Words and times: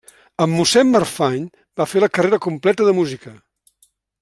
Amb 0.45 0.55
mossèn 0.59 0.89
Marfany 0.93 1.43
va 1.81 1.87
fer 1.93 2.03
la 2.05 2.11
carrera 2.19 2.41
completa 2.47 2.89
de 2.91 2.97
música. 3.03 3.37